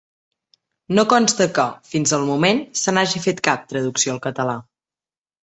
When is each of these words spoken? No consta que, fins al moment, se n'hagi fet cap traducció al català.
No 0.99 1.03
consta 1.11 1.47
que, 1.57 1.65
fins 1.89 2.13
al 2.17 2.25
moment, 2.31 2.63
se 2.85 2.95
n'hagi 2.97 3.23
fet 3.27 3.45
cap 3.51 3.69
traducció 3.75 4.17
al 4.19 4.25
català. 4.27 4.59